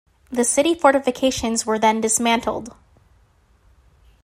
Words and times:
The 0.31 0.43
city 0.43 0.73
fortifications 0.73 1.63
were 1.67 1.77
then 1.77 2.01
dismantled. 2.01 2.75